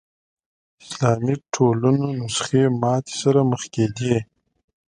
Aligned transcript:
اسلامي 0.83 1.35
ټولنو 1.53 2.07
نسخې 2.19 2.63
ماتې 2.81 3.13
سره 3.21 3.39
مخ 3.49 3.61
کېدې 3.73 4.15